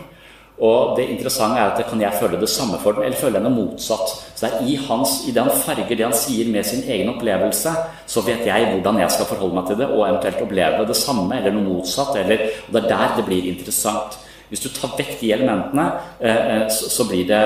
Og 0.63 0.95
det 0.97 1.09
interessante 1.11 1.59
er 1.59 1.73
at 1.73 1.87
kan 1.89 2.01
jeg 2.01 2.15
føle 2.15 2.39
det 2.39 2.49
samme 2.49 2.79
for 2.79 2.95
den, 2.95 3.09
eller 3.09 3.19
føle 3.19 3.41
henne 3.41 3.51
motsatt. 3.51 4.13
Så 4.35 4.45
det 4.47 4.51
er 4.53 4.69
i, 4.71 4.77
hans, 4.87 5.17
i 5.27 5.33
det 5.35 5.43
han 5.43 5.63
farger 5.65 5.91
det 5.91 6.07
han 6.07 6.15
sier 6.15 6.51
med 6.53 6.67
sin 6.67 6.85
egen 6.87 7.11
opplevelse, 7.11 7.73
så 8.07 8.23
vet 8.23 8.47
jeg 8.47 8.69
hvordan 8.71 9.01
jeg 9.03 9.11
skal 9.17 9.27
forholde 9.33 9.59
meg 9.59 9.67
til 9.67 9.81
det, 9.83 9.89
og 9.91 10.05
eventuelt 10.07 10.45
oppleve 10.47 10.87
det 10.87 10.99
samme 10.99 11.41
eller 11.41 11.57
noe 11.57 11.67
motsatt. 11.73 12.15
Eller, 12.23 12.47
og 12.69 12.77
det 12.77 12.85
er 12.85 12.93
der 12.93 13.19
det 13.19 13.27
blir 13.27 13.51
interessant. 13.51 14.21
Hvis 14.53 14.61
du 14.61 14.69
tar 14.71 14.93
vekk 14.95 15.17
de 15.19 15.33
elementene, 15.35 15.85
eh, 16.21 16.51
eh, 16.55 16.65
så, 16.71 17.07
blir 17.09 17.25
det 17.27 17.45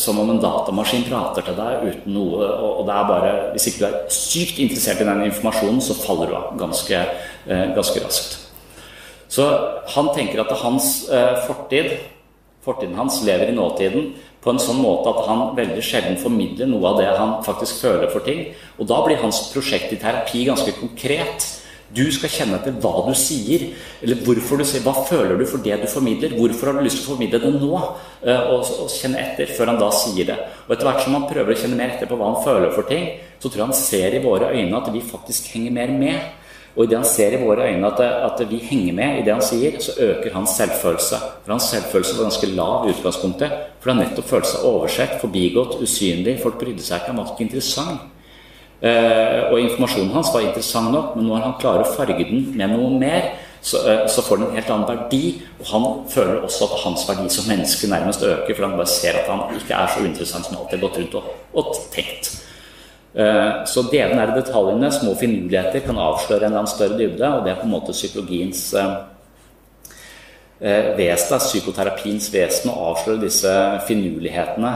som 0.00 0.18
om 0.18 0.30
en 0.32 0.40
datamaskin 0.42 1.04
prater 1.06 1.44
til 1.46 1.54
deg 1.54 1.84
uten 1.86 2.16
noe. 2.16 2.48
Og 2.80 2.86
det 2.88 2.94
er 2.96 3.10
bare, 3.10 3.32
Hvis 3.52 3.68
ikke 3.68 3.84
du 3.84 3.86
er 3.86 4.00
sykt 4.10 4.58
interessert 4.58 5.00
i 5.00 5.06
den 5.06 5.22
informasjonen, 5.28 5.80
så 5.80 5.94
faller 5.94 6.26
du 6.26 6.34
av 6.34 6.56
ganske, 6.58 7.04
eh, 7.46 7.66
ganske 7.76 8.02
raskt. 8.02 8.38
Så 9.28 9.46
han 9.94 10.08
tenker 10.16 10.40
at 10.40 10.58
hans 10.60 11.06
fortid 11.46 11.94
fortiden 12.62 12.98
hans 12.98 13.22
lever 13.26 13.50
i 13.50 13.56
nåtiden 13.56 14.12
på 14.42 14.50
en 14.50 14.60
sånn 14.62 14.80
måte 14.82 15.10
at 15.10 15.26
han 15.28 15.42
veldig 15.56 15.82
sjelden 15.86 16.18
formidler 16.18 16.70
noe 16.70 16.92
av 16.92 17.00
det 17.00 17.10
han 17.14 17.34
faktisk 17.46 17.82
føler 17.84 18.10
for 18.10 18.26
ting. 18.26 18.48
Og 18.78 18.88
da 18.90 19.00
blir 19.04 19.20
hans 19.22 19.44
prosjekt 19.52 19.94
i 19.94 19.98
terapi 20.02 20.46
ganske 20.48 20.74
konkret. 20.80 21.46
Du 21.92 22.06
skal 22.14 22.32
kjenne 22.32 22.56
etter 22.56 22.74
hva 22.80 23.04
du 23.04 23.12
sier, 23.18 23.66
eller 24.00 24.22
hvorfor 24.24 24.58
du 24.58 24.64
sier, 24.64 24.80
hva 24.82 24.94
føler 25.06 25.36
du 25.36 25.44
for 25.46 25.62
det 25.62 25.76
du 25.82 25.86
formidler. 25.92 26.32
Hvorfor 26.38 26.70
har 26.70 26.78
du 26.78 26.86
lyst 26.86 27.02
til 27.02 27.04
å 27.04 27.12
formidle 27.12 27.42
det 27.42 27.52
nå? 27.52 27.72
Eh, 28.24 28.46
og, 28.54 28.70
og 28.80 28.94
kjenne 28.94 29.20
etter 29.20 29.52
før 29.52 29.74
han 29.74 29.80
da 29.82 29.90
sier 29.94 30.30
det. 30.30 30.38
Og 30.64 30.72
etter 30.74 30.88
hvert 30.88 31.04
som 31.04 31.18
han 31.18 31.28
prøver 31.28 31.52
å 31.52 31.58
kjenne 31.62 31.78
mer 31.78 31.92
etter 31.92 32.08
på 32.10 32.16
hva 32.18 32.30
han 32.32 32.44
føler 32.46 32.72
for 32.72 32.88
ting, 32.88 33.10
så 33.36 33.50
tror 33.50 33.60
jeg 33.60 33.68
han 33.68 33.82
ser 33.82 34.16
i 34.16 34.22
våre 34.24 34.54
øyne 34.56 34.80
at 34.80 34.88
vi 34.94 35.04
faktisk 35.04 35.52
henger 35.52 35.76
mer 35.76 35.92
med. 35.92 36.41
Og 36.72 36.86
idet 36.86 36.96
han 36.96 37.08
ser 37.08 37.34
i 37.36 37.40
våre 37.42 37.66
øyne 37.68 37.88
at, 37.90 38.00
at, 38.00 38.38
vi 38.48 38.56
henger 38.64 38.94
med 38.96 39.18
i 39.18 39.24
det 39.26 39.34
han 39.34 39.44
sier, 39.44 39.76
så 39.80 39.92
øker 40.00 40.32
hans 40.32 40.54
selvfølelse. 40.56 41.18
For 41.44 41.52
hans 41.52 41.68
selvfølelse 41.68 42.16
var 42.16 42.28
ganske 42.30 42.48
lav 42.56 42.86
i 42.86 42.94
utgangspunktet. 42.94 43.58
For 43.80 43.92
han 43.92 44.00
nettopp 44.00 44.30
følte 44.30 44.52
seg 44.54 44.64
oversett, 44.70 45.18
forbigått, 45.20 45.76
usynlig. 45.84 46.38
Folk 46.40 46.56
brydde 46.62 46.84
seg 46.84 47.02
ikke, 47.02 47.12
han 47.12 47.20
var 47.20 47.34
ikke 47.34 47.46
interessant. 47.48 48.08
Uh, 48.82 49.52
og 49.52 49.60
informasjonen 49.62 50.10
hans 50.10 50.32
var 50.34 50.42
interessant 50.42 50.90
nok, 50.90 51.12
men 51.14 51.28
når 51.30 51.44
han 51.44 51.58
klarer 51.60 51.84
å 51.84 51.92
farge 51.92 52.24
den 52.26 52.48
med 52.58 52.72
noe 52.72 52.88
mer, 52.98 53.28
så, 53.62 53.78
uh, 53.84 54.08
så, 54.10 54.24
får 54.26 54.40
den 54.40 54.48
en 54.48 54.56
helt 54.58 54.72
annen 54.74 54.88
verdi. 54.88 55.20
Og 55.60 55.68
han 55.70 55.86
føler 56.10 56.40
også 56.48 56.66
at 56.66 56.80
hans 56.86 57.04
verdi 57.06 57.28
som 57.30 57.46
menneske 57.52 57.90
nærmest 57.92 58.24
øker, 58.26 58.56
for 58.56 58.66
han 58.66 58.80
bare 58.80 58.90
ser 58.90 59.20
at 59.20 59.30
han 59.30 59.44
ikke 59.60 59.76
er 59.76 59.92
så 59.92 60.02
interessant 60.08 60.48
som 60.48 60.58
alltid 60.58 60.80
har 60.80 60.88
gått 60.88 60.98
rundt 61.04 61.20
og, 61.20 61.30
og 61.52 61.76
tenkt. 61.94 62.41
Eh, 63.12 63.64
så 63.68 63.82
er 63.92 64.14
nære 64.16 64.38
detaljene, 64.38 64.88
små 64.92 65.12
finurligheter, 65.20 65.84
kan 65.84 65.98
avsløre 66.00 66.46
en 66.46 66.52
eller 66.52 66.62
annen 66.62 66.72
større 66.72 66.96
dybde. 66.96 67.28
Og 67.28 67.44
det 67.44 67.52
er 67.52 67.60
på 67.60 67.68
en 67.68 67.74
måte 67.74 67.92
psykologiens 67.92 68.62
eh, 68.74 68.94
eh, 70.60 70.90
vesen, 70.96 71.42
psykoterapiens 71.42 72.30
vesen, 72.32 72.72
å 72.72 72.92
avsløre 72.92 73.20
disse 73.26 73.52
finurlighetene 73.88 74.72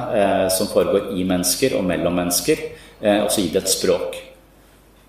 som 0.53 0.69
foregår 0.69 1.15
i 1.17 1.25
mennesker 1.25 1.79
og 1.79 1.87
mellom 1.89 2.17
mennesker, 2.21 2.61
og 3.07 3.29
så 3.31 3.43
gi 3.43 3.51
det 3.53 3.63
et 3.63 3.73
språk. 3.73 4.17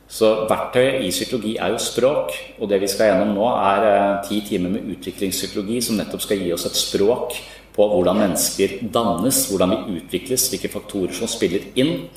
Så 0.07 0.27
verktøyet 0.48 1.03
i 1.03 1.12
psykologi 1.12 1.53
er 1.60 1.74
jo 1.74 1.79
språk, 1.84 2.31
og 2.62 2.69
det 2.72 2.79
vi 2.79 2.88
skal 2.91 3.12
gjennom 3.12 3.34
nå, 3.36 3.48
er 3.48 4.22
ti 4.27 4.39
timer 4.48 4.72
med 4.75 4.88
utviklingspsykologi 4.93 5.81
som 5.84 6.00
nettopp 6.00 6.24
skal 6.24 6.43
gi 6.43 6.53
oss 6.55 6.67
et 6.69 6.79
språk 6.79 7.36
på 7.75 7.88
hvordan 7.91 8.22
mennesker 8.24 8.77
dannes, 8.93 9.41
hvordan 9.50 9.74
vi 9.74 9.98
utvikles, 10.00 10.48
hvilke 10.51 10.72
faktorer 10.72 11.15
som 11.15 11.31
spiller 11.31 11.67
inn. 11.79 12.07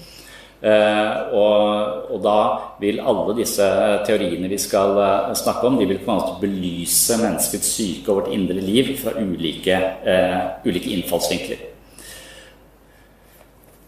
Uh, 0.61 1.33
og, 1.33 1.61
og, 2.13 2.19
da 2.21 2.41
vil 2.83 2.99
alle 3.01 3.33
disse 3.39 3.65
teoriene 4.05 4.49
vi 4.51 4.59
skal 4.61 4.93
uh, 4.93 5.31
snakke 5.33 5.65
om, 5.65 5.79
de 5.81 5.87
vil 5.89 6.03
på 6.03 6.13
en 6.13 6.19
måte 6.19 6.35
belyse 6.43 7.17
menneskets 7.17 7.71
syke 7.79 8.13
og 8.13 8.19
vårt 8.19 8.35
indre 8.37 8.61
liv 8.61 8.91
fra 9.01 9.15
ulike, 9.17 9.79
uh, 10.05 10.61
ulike 10.69 10.93
innfallsvinkler. 10.93 11.67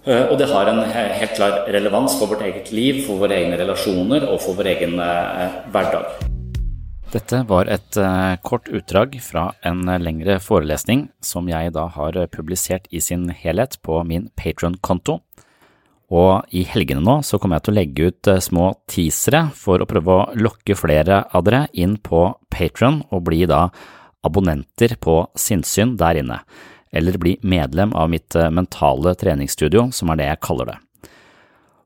og 0.03 0.33
det 0.35 0.49
har 0.51 0.67
en 0.67 0.81
helt 0.91 1.37
klar 1.37 1.61
relevans 1.71 2.17
for 2.19 2.27
vårt 2.33 2.41
eget 2.43 2.73
liv, 2.75 3.05
for 3.07 3.21
våre 3.21 3.37
egne 3.37 3.55
relasjoner 3.61 4.25
og 4.27 4.41
for 4.43 4.59
vår 4.59 4.73
egen 4.73 4.97
hverdag. 4.97 6.25
Dette 7.13 7.45
var 7.47 7.71
et 7.71 7.99
kort 8.43 8.67
utdrag 8.67 9.15
fra 9.23 9.53
en 9.63 9.85
lengre 10.03 10.41
forelesning 10.43 11.05
som 11.23 11.47
jeg 11.47 11.77
da 11.77 11.87
har 11.95 12.19
publisert 12.35 12.91
i 12.91 12.99
sin 12.99 13.29
helhet 13.31 13.79
på 13.87 14.03
min 14.03 14.27
Patron-konto. 14.35 15.21
Og 16.13 16.53
i 16.53 16.65
helgene 16.69 17.01
nå 17.05 17.21
så 17.25 17.39
kommer 17.41 17.59
jeg 17.59 17.67
til 17.67 17.73
å 17.73 17.79
legge 17.79 18.11
ut 18.11 18.29
eh, 18.29 18.43
små 18.45 18.69
teasere 18.91 19.47
for 19.57 19.81
å 19.81 19.89
prøve 19.89 20.19
å 20.19 20.29
lokke 20.37 20.77
flere 20.77 21.23
av 21.33 21.47
dere 21.47 21.65
inn 21.73 21.97
på 22.05 22.27
Patron 22.53 23.01
og 23.09 23.25
bli 23.31 23.47
da 23.49 23.65
abonnenter 24.23 24.95
på 25.03 25.23
sinnssyn 25.39 25.97
der 25.99 26.21
inne, 26.21 26.43
eller 26.93 27.19
bli 27.19 27.39
medlem 27.43 27.95
av 27.97 28.13
mitt 28.13 28.37
eh, 28.37 28.53
mentale 28.53 29.17
treningsstudio, 29.19 29.89
som 29.97 30.13
er 30.13 30.21
det 30.21 30.29
jeg 30.29 30.43
kaller 30.45 30.75
det. 30.75 30.79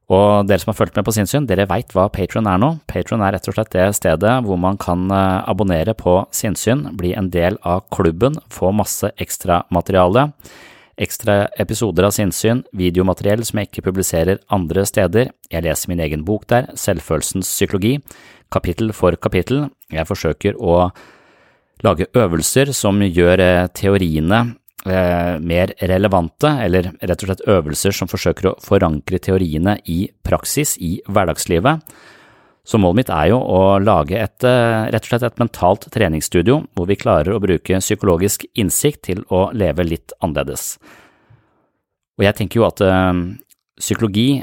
Og 0.07 0.47
dere 0.47 0.63
som 0.63 0.71
har 0.71 0.79
fulgt 0.79 0.99
med 0.99 1.07
på 1.07 1.15
sinnssyn, 1.17 1.47
dere 1.51 1.67
veit 1.67 1.91
hva 1.95 2.07
Patron 2.15 2.47
er 2.47 2.61
nå. 2.63 2.77
Patron 2.91 3.23
er 3.27 3.35
rett 3.35 3.49
og 3.51 3.57
slett 3.57 3.73
det 3.75 3.89
stedet 3.99 4.37
hvor 4.47 4.59
man 4.59 4.79
kan 4.83 5.07
eh, 5.07 5.43
abonnere 5.47 5.95
på 5.99 6.21
sinnssyn, 6.35 6.89
bli 6.99 7.15
en 7.15 7.31
del 7.35 7.63
av 7.67 7.87
klubben, 7.95 8.41
få 8.51 8.75
masse 8.75 9.15
ekstramateriale 9.23 10.33
ekstra 10.97 11.47
episoder 11.61 12.07
av 12.09 12.15
sinnssyn, 12.17 12.63
videomateriell 12.77 13.45
som 13.45 13.61
jeg 13.61 13.71
ikke 13.71 13.85
publiserer 13.91 14.41
andre 14.53 14.87
steder, 14.89 15.31
jeg 15.53 15.65
leser 15.67 15.93
min 15.93 16.03
egen 16.05 16.25
bok 16.27 16.47
der, 16.51 16.71
Selvfølelsens 16.79 17.51
psykologi, 17.51 17.99
kapittel 18.53 18.93
for 18.97 19.17
kapittel, 19.21 19.69
jeg 19.93 20.09
forsøker 20.09 20.57
å 20.57 20.89
lage 21.85 22.09
øvelser 22.17 22.73
som 22.73 23.03
gjør 23.05 23.43
eh, 23.45 23.69
teoriene 23.77 24.41
eh, 24.87 25.37
mer 25.43 25.75
relevante, 25.91 26.51
eller 26.65 26.93
rett 27.03 27.23
og 27.23 27.31
slett 27.31 27.47
øvelser 27.53 27.97
som 27.97 28.11
forsøker 28.11 28.51
å 28.51 28.59
forankre 28.65 29.21
teoriene 29.21 29.77
i 29.93 30.07
praksis 30.25 30.77
i 30.81 30.97
hverdagslivet. 31.11 31.85
Så 32.67 32.81
målet 32.83 32.99
mitt 32.99 33.11
er 33.15 33.29
jo 33.31 33.39
å 33.39 33.79
lage 33.79 34.19
et, 34.19 34.43
eh, 34.45 34.91
rett 34.91 35.05
og 35.05 35.11
slett 35.13 35.23
et 35.29 35.39
mentalt 35.39 35.87
treningsstudio 35.95 36.65
hvor 36.75 36.89
vi 36.91 36.99
klarer 36.99 37.37
å 37.37 37.43
bruke 37.43 37.79
psykologisk 37.79 38.47
innsikt 38.59 39.05
til 39.07 39.23
å 39.31 39.53
leve 39.55 39.87
litt 39.87 40.13
annerledes. 40.21 40.77
Og 42.19 42.25
jeg 42.27 42.35
tenker 42.35 42.61
jo 42.61 42.67
at 42.67 42.81
ø, 42.81 42.91
psykologi 43.79 44.43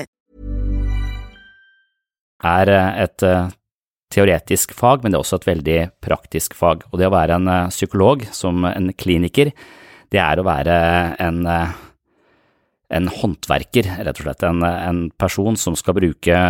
Er 2.43 2.71
eh, 2.71 3.03
et 3.05 3.25
eh, 3.25 3.51
teoretisk 4.11 4.73
fag, 4.75 5.03
men 5.03 5.13
det 5.13 5.19
er 5.19 5.25
også 5.25 5.39
et 5.41 5.47
veldig 5.49 5.77
praktisk 6.03 6.57
fag. 6.57 6.85
Og 6.91 6.99
det 6.99 7.07
å 7.09 7.13
være 7.13 7.37
en 7.37 7.47
eh, 7.51 7.69
psykolog, 7.73 8.25
som 8.35 8.65
en 8.67 8.91
kliniker, 8.97 9.53
det 10.11 10.19
er 10.19 10.41
å 10.41 10.43
være 10.43 10.75
en, 11.23 11.45
en 12.91 13.05
håndverker, 13.15 13.87
rett 14.03 14.17
og 14.19 14.25
slett. 14.25 14.43
En, 14.43 14.59
en 14.65 15.05
person 15.15 15.55
som 15.55 15.77
skal 15.79 15.95
bruke 15.95 16.41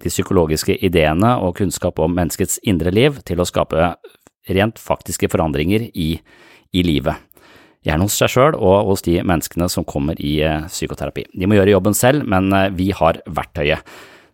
de 0.00 0.12
psykologiske 0.12 0.76
ideene 0.84 1.30
og 1.40 1.56
kunnskap 1.62 1.96
om 2.00 2.12
menneskets 2.16 2.58
indre 2.68 2.92
liv 2.92 3.16
til 3.24 3.40
å 3.40 3.48
skape 3.48 3.94
rent 4.52 4.80
faktiske 4.80 5.30
forandringer 5.32 5.86
i, 5.94 6.10
i 6.76 6.84
livet. 6.84 7.16
Gjerne 7.88 8.04
hos 8.04 8.18
seg 8.20 8.34
sjøl 8.34 8.58
og 8.58 8.90
hos 8.90 9.06
de 9.06 9.16
menneskene 9.24 9.70
som 9.72 9.88
kommer 9.88 10.20
i 10.20 10.36
psykoterapi. 10.68 11.24
De 11.32 11.48
må 11.48 11.56
gjøre 11.56 11.72
jobben 11.72 11.96
selv, 11.96 12.28
men 12.28 12.52
vi 12.76 12.90
har 12.92 13.22
verktøyet. 13.24 13.88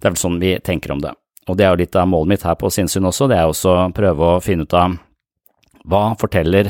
Det 0.06 0.12
er 0.12 0.14
vel 0.14 0.22
sånn 0.22 0.36
vi 0.38 0.52
tenker 0.62 0.92
om 0.94 1.00
det. 1.02 1.10
Og 1.50 1.56
det 1.58 1.64
er 1.66 1.72
jo 1.72 1.80
litt 1.80 1.96
av 1.98 2.06
målet 2.06 2.30
mitt 2.30 2.44
her 2.46 2.54
på 2.54 2.68
sinnssyn 2.70 3.08
også, 3.08 3.26
det 3.26 3.40
er 3.40 3.48
også 3.50 3.72
å 3.74 3.86
prøve 3.90 4.26
å 4.36 4.42
finne 4.42 4.62
ut 4.62 4.74
av 4.78 4.92
hva 5.82 6.02
forteller 6.20 6.68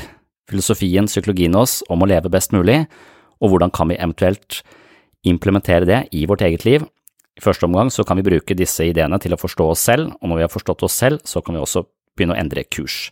filosofien, 0.48 1.04
psykologien 1.04 1.52
oss 1.60 1.82
om 1.92 2.00
å 2.00 2.08
leve 2.08 2.30
best 2.32 2.54
mulig, 2.56 2.78
og 3.44 3.52
hvordan 3.52 3.74
kan 3.76 3.90
vi 3.92 3.98
eventuelt 4.00 4.62
implementere 5.28 5.84
det 5.84 5.98
i 6.16 6.22
vårt 6.24 6.46
eget 6.48 6.64
liv. 6.64 6.86
I 7.36 7.44
første 7.44 7.68
omgang 7.68 7.90
så 7.92 8.06
kan 8.08 8.16
vi 8.16 8.24
bruke 8.24 8.56
disse 8.56 8.86
ideene 8.88 9.18
til 9.20 9.36
å 9.36 9.40
forstå 9.42 9.66
oss 9.74 9.82
selv, 9.84 10.14
og 10.16 10.32
når 10.32 10.40
vi 10.40 10.46
har 10.46 10.54
forstått 10.54 10.86
oss 10.88 10.96
selv, 10.96 11.20
så 11.28 11.42
kan 11.44 11.58
vi 11.58 11.60
også 11.60 11.82
begynne 12.16 12.38
å 12.38 12.40
endre 12.40 12.64
kurs. 12.64 13.10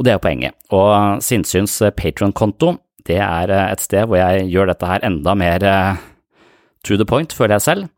Og 0.00 0.08
det 0.08 0.14
er 0.14 0.22
poenget. 0.24 0.56
Og 0.72 1.20
Sinnsyns 1.20 1.76
Patron-konto, 2.00 2.78
det 3.04 3.20
er 3.20 3.52
et 3.66 3.84
sted 3.84 4.08
hvor 4.08 4.16
jeg 4.16 4.48
gjør 4.48 4.72
dette 4.72 4.88
her 4.88 5.04
enda 5.04 5.36
mer 5.36 5.68
to 6.88 6.96
the 6.96 7.04
point, 7.04 7.36
føler 7.36 7.58
jeg 7.58 7.68
selv. 7.68 7.92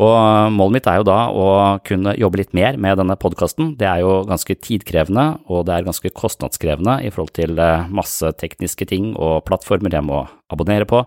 Og 0.00 0.52
målet 0.56 0.78
mitt 0.78 0.86
er 0.88 1.02
jo 1.02 1.04
da 1.04 1.18
å 1.28 1.48
kunne 1.84 2.14
jobbe 2.16 2.40
litt 2.40 2.54
mer 2.56 2.78
med 2.80 2.96
denne 2.96 3.16
podkasten. 3.20 3.74
Det 3.76 3.84
er 3.84 4.00
jo 4.00 4.22
ganske 4.24 4.56
tidkrevende, 4.56 5.26
og 5.52 5.66
det 5.68 5.74
er 5.74 5.84
ganske 5.84 6.12
kostnadskrevende 6.16 6.96
i 7.04 7.10
forhold 7.12 7.34
til 7.36 7.60
eh, 7.60 7.90
masse 7.92 8.30
tekniske 8.40 8.88
ting 8.88 9.10
og 9.20 9.42
plattformer 9.48 9.92
jeg 9.92 10.06
må 10.08 10.22
abonnere 10.52 10.88
på, 10.88 11.02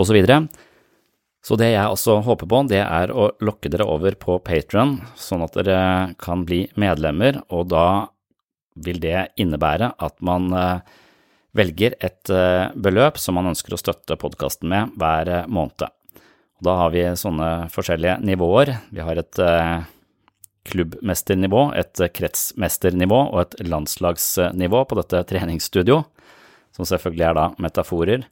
osv. 0.00 0.16
Så, 0.24 0.38
så 1.44 1.58
det 1.60 1.74
jeg 1.74 1.92
også 1.92 2.22
håper 2.24 2.48
på, 2.48 2.62
det 2.72 2.80
er 2.86 3.12
å 3.12 3.28
lokke 3.44 3.68
dere 3.72 3.84
over 3.84 4.16
på 4.16 4.38
Patron, 4.40 4.96
sånn 5.20 5.44
at 5.44 5.60
dere 5.60 5.80
kan 6.16 6.48
bli 6.48 6.64
medlemmer, 6.80 7.42
og 7.52 7.68
da 7.74 7.88
vil 8.80 8.96
det 9.04 9.28
innebære 9.40 9.92
at 10.08 10.16
man 10.24 10.48
eh, 10.56 10.96
velger 11.56 12.00
et 12.00 12.32
eh, 12.32 12.72
beløp 12.80 13.20
som 13.20 13.36
man 13.36 13.52
ønsker 13.52 13.76
å 13.76 13.82
støtte 13.84 14.16
podkasten 14.24 14.72
med 14.72 14.96
hver 14.96 15.44
måned. 15.52 15.92
Da 16.64 16.72
har 16.80 16.92
vi 16.94 17.04
sånne 17.20 17.68
forskjellige 17.72 18.20
nivåer. 18.24 18.72
Vi 18.88 19.02
har 19.04 19.18
et 19.20 19.40
eh, 19.42 19.84
klubbmesternivå, 20.70 21.68
et 21.76 22.00
kretsmesternivå 22.16 23.18
og 23.26 23.42
et 23.42 23.58
landslagsnivå 23.66 24.84
på 24.88 24.98
dette 25.02 25.20
treningsstudio, 25.28 26.00
som 26.72 26.88
selvfølgelig 26.88 27.26
er 27.28 27.36
da 27.36 27.46
metaforer 27.62 28.24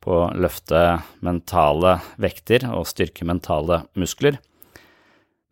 på 0.00 0.16
å 0.16 0.28
løfte 0.34 1.00
mentale 1.22 1.98
vekter 2.20 2.66
og 2.72 2.88
styrke 2.88 3.26
mentale 3.28 3.84
muskler. 3.94 4.40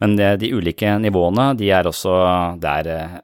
Men 0.03 0.17
de, 0.19 0.33
de 0.41 0.53
ulike 0.55 0.91
nivåene, 1.03 1.53
de 1.59 1.71
er 1.75 1.87
også 1.91 2.13
Det 2.63 2.75
er, 2.83 2.91
eh, 2.97 3.17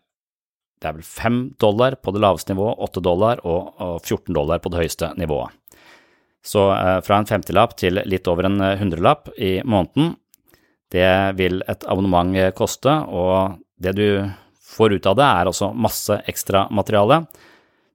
det 0.83 0.91
er 0.91 0.97
vel 1.01 1.07
fem 1.07 1.43
dollar 1.59 1.99
på 1.99 2.15
det 2.15 2.23
laveste 2.23 2.55
nivået, 2.55 2.79
åtte 2.79 3.03
dollar 3.03 3.43
og 3.43 3.75
14 4.05 4.31
dollar 4.37 4.63
på 4.63 4.71
det 4.71 4.85
høyeste 4.85 5.15
nivået. 5.19 5.51
Så 6.45 6.67
eh, 6.75 7.01
fra 7.01 7.19
en 7.19 7.29
femtilapp 7.29 7.73
til 7.81 8.03
litt 8.05 8.29
over 8.29 8.51
en 8.51 8.61
eh, 8.61 8.77
hundrelapp 8.81 9.31
i 9.41 9.57
måneden, 9.65 10.13
det 10.93 11.09
vil 11.39 11.63
et 11.67 11.87
abonnement 11.89 12.37
eh, 12.37 12.53
koste, 12.55 12.93
og 13.09 13.57
det 13.81 13.95
du 13.97 14.07
får 14.75 14.99
ut 14.99 15.09
av 15.09 15.17
det, 15.17 15.25
er 15.25 15.49
også 15.49 15.73
masse 15.73 16.19
ekstra 16.29 16.67
materiale. 16.75 17.23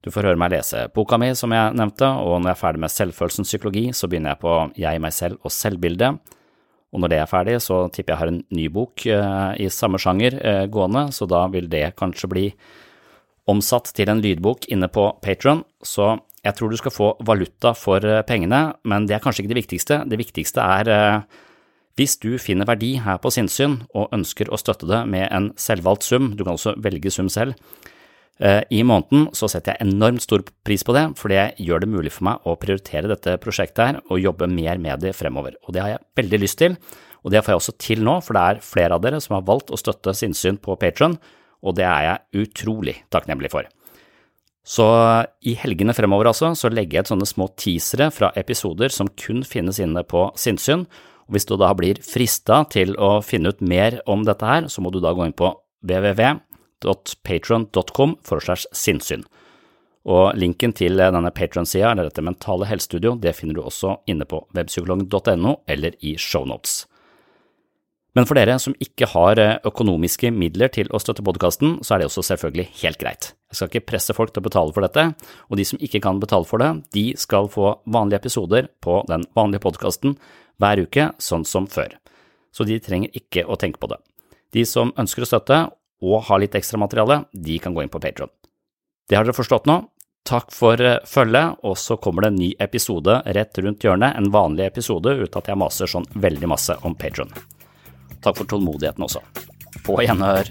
Du 0.02 0.10
får 0.10 0.30
høre 0.30 0.40
meg 0.40 0.54
lese 0.54 0.88
boka 0.96 1.18
mi, 1.20 1.30
som 1.38 1.54
jeg 1.54 1.76
nevnte, 1.78 2.08
og 2.08 2.40
når 2.40 2.50
jeg 2.50 2.56
er 2.56 2.62
ferdig 2.64 2.82
med 2.82 2.94
selvfølelsens 2.96 3.52
psykologi, 3.52 3.86
så 3.94 4.08
begynner 4.10 4.34
jeg 4.34 4.42
på 4.42 4.54
Jeg, 4.80 5.02
meg 5.04 5.14
selv 5.14 5.38
og 5.44 5.54
selvbildet. 5.54 6.36
Og 6.90 7.02
når 7.04 7.12
det 7.12 7.18
er 7.20 7.30
ferdig, 7.30 7.58
så 7.62 7.84
tipper 7.92 8.16
jeg 8.16 8.20
har 8.22 8.30
en 8.32 8.40
ny 8.50 8.64
bok 8.72 9.04
i 9.04 9.68
samme 9.70 10.00
sjanger 10.00 10.40
gående, 10.72 11.04
så 11.14 11.28
da 11.30 11.44
vil 11.52 11.68
det 11.70 11.92
kanskje 12.00 12.30
bli 12.32 12.46
omsatt 13.50 13.92
til 13.94 14.10
en 14.10 14.22
lydbok 14.24 14.66
inne 14.72 14.88
på 14.90 15.04
Patron. 15.22 15.62
Så 15.84 16.16
jeg 16.40 16.56
tror 16.56 16.72
du 16.72 16.78
skal 16.80 16.94
få 16.94 17.12
valuta 17.26 17.74
for 17.76 18.04
eh, 18.06 18.24
pengene, 18.26 18.62
men 18.88 19.06
det 19.08 19.16
er 19.16 19.22
kanskje 19.24 19.44
ikke 19.44 19.52
det 19.52 19.60
viktigste. 19.60 20.02
Det 20.08 20.18
viktigste 20.20 20.64
er 20.78 20.90
eh, 20.94 21.40
hvis 22.00 22.16
du 22.22 22.30
finner 22.40 22.68
verdi 22.68 22.94
her 23.04 23.18
på 23.20 23.32
sinnssyn 23.34 23.82
og 23.92 24.14
ønsker 24.16 24.48
å 24.48 24.58
støtte 24.60 24.88
det 24.88 25.02
med 25.10 25.26
en 25.28 25.50
selvvalgt 25.60 26.06
sum, 26.06 26.30
du 26.32 26.46
kan 26.46 26.56
også 26.56 26.78
velge 26.80 27.12
sum 27.12 27.28
selv, 27.32 27.58
eh, 28.40 28.62
i 28.72 28.80
måneden, 28.86 29.28
så 29.36 29.50
setter 29.52 29.76
jeg 29.76 29.90
enormt 29.90 30.24
stor 30.24 30.46
pris 30.64 30.84
på 30.86 30.96
det, 30.96 31.04
for 31.20 31.32
det 31.32 31.60
gjør 31.60 31.84
det 31.84 31.90
mulig 31.92 32.14
for 32.14 32.30
meg 32.30 32.48
å 32.48 32.56
prioritere 32.60 33.10
dette 33.10 33.36
prosjektet 33.42 33.84
her 33.84 34.00
og 34.08 34.22
jobbe 34.22 34.48
mer 34.48 34.80
med 34.80 35.04
det 35.04 35.12
fremover. 35.18 35.58
Og 35.66 35.76
det 35.76 35.84
har 35.84 35.92
jeg 35.96 36.06
veldig 36.22 36.40
lyst 36.46 36.60
til, 36.62 36.78
og 37.20 37.34
det 37.34 37.44
får 37.44 37.52
jeg 37.52 37.60
også 37.60 37.76
til 37.84 38.06
nå, 38.06 38.16
for 38.24 38.38
det 38.38 38.46
er 38.46 38.64
flere 38.64 38.96
av 38.96 39.04
dere 39.04 39.20
som 39.20 39.36
har 39.36 39.44
valgt 39.44 39.74
å 39.74 39.80
støtte 39.80 40.16
sinnssyn 40.16 40.56
på 40.56 40.78
Patron, 40.80 41.18
og 41.60 41.76
det 41.76 41.84
er 41.84 42.06
jeg 42.06 42.46
utrolig 42.46 42.96
takknemlig 43.12 43.52
for. 43.52 43.68
Så 44.66 44.84
i 45.40 45.54
helgene 45.56 45.94
fremover 45.96 46.26
altså, 46.30 46.52
så 46.58 46.68
legger 46.72 46.98
jeg 46.98 47.02
et 47.06 47.12
sånne 47.12 47.28
små 47.28 47.46
teasere 47.58 48.10
fra 48.12 48.32
episoder 48.38 48.88
som 48.92 49.08
kun 49.18 49.42
finnes 49.46 49.78
inne 49.80 50.02
på 50.04 50.32
sinnssyn. 50.38 50.86
Og 51.26 51.32
hvis 51.36 51.48
du 51.48 51.56
da 51.60 51.74
blir 51.78 52.02
frista 52.04 52.64
til 52.70 52.96
å 53.00 53.20
finne 53.24 53.48
ut 53.54 53.60
mer 53.64 54.00
om 54.10 54.24
dette 54.26 54.46
her, 54.46 54.68
så 54.68 54.80
må 54.84 54.90
du 54.92 55.00
da 55.00 55.12
gå 55.16 55.24
inn 55.26 55.36
på 55.36 55.54
www.patron.com 55.86 58.16
for 58.26 58.38
sinnssyn. 58.76 59.24
Og 60.10 60.34
linken 60.36 60.72
til 60.76 60.96
denne 60.96 61.30
Patron-sida, 61.36 61.90
eller 61.92 62.04
dette 62.08 62.22
mentale 62.24 62.66
helsestudio, 62.68 63.16
det 63.20 63.36
finner 63.36 63.54
du 63.56 63.62
også 63.62 63.96
inne 64.08 64.24
på 64.28 64.46
webpsykologen.no 64.56 65.52
eller 65.68 65.92
i 66.00 66.16
shownotes. 66.20 66.89
Men 68.18 68.26
for 68.26 68.34
dere 68.34 68.56
som 68.58 68.74
ikke 68.82 69.06
har 69.12 69.38
eh, 69.38 69.58
økonomiske 69.66 70.32
midler 70.34 70.70
til 70.74 70.90
å 70.90 70.98
støtte 71.02 71.22
podkasten, 71.26 71.78
så 71.86 71.94
er 71.94 72.02
det 72.02 72.08
også 72.08 72.24
selvfølgelig 72.26 72.66
helt 72.82 72.98
greit. 72.98 73.30
Jeg 73.50 73.58
skal 73.58 73.70
ikke 73.70 73.86
presse 73.92 74.14
folk 74.16 74.32
til 74.34 74.42
å 74.42 74.48
betale 74.48 74.74
for 74.74 74.86
dette, 74.86 75.04
og 75.46 75.60
de 75.60 75.66
som 75.66 75.78
ikke 75.82 76.02
kan 76.02 76.18
betale 76.22 76.48
for 76.48 76.62
det, 76.62 76.70
de 76.96 77.04
skal 77.18 77.50
få 77.50 77.76
vanlige 77.86 78.22
episoder 78.24 78.70
på 78.82 79.00
den 79.10 79.26
vanlige 79.38 79.62
podkasten 79.66 80.16
hver 80.60 80.82
uke, 80.82 81.12
sånn 81.22 81.46
som 81.46 81.68
før. 81.70 81.94
Så 82.50 82.66
de 82.66 82.80
trenger 82.82 83.14
ikke 83.14 83.46
å 83.46 83.58
tenke 83.58 83.78
på 83.78 83.90
det. 83.92 84.00
De 84.50 84.66
som 84.66 84.90
ønsker 84.98 85.22
å 85.22 85.30
støtte 85.30 85.60
og 86.02 86.26
har 86.26 86.42
litt 86.42 86.56
ekstra 86.58 86.80
materiale, 86.82 87.22
de 87.30 87.60
kan 87.62 87.76
gå 87.76 87.84
inn 87.84 87.92
på 87.92 88.02
Patron. 88.02 88.32
Det 89.06 89.18
har 89.18 89.26
dere 89.26 89.36
forstått 89.36 89.70
nå. 89.70 89.80
Takk 90.26 90.50
for 90.52 90.82
eh, 90.82 90.98
følget, 91.08 91.62
og 91.62 91.78
så 91.78 91.96
kommer 92.02 92.26
det 92.26 92.32
en 92.32 92.42
ny 92.42 92.50
episode 92.60 93.22
rett 93.38 93.62
rundt 93.62 93.86
hjørnet, 93.86 94.18
en 94.18 94.34
vanlig 94.34 94.66
episode 94.66 95.14
uten 95.22 95.40
at 95.40 95.48
jeg 95.48 95.62
maser 95.62 95.90
sånn 95.90 96.10
veldig 96.14 96.50
masse 96.50 96.76
om 96.86 96.98
Patron. 96.98 97.32
Takk 98.20 98.36
for 98.36 98.44
tålmodigheten 98.44 99.04
også. 99.06 99.22
På 99.86 100.00
gjenhør. 100.04 100.50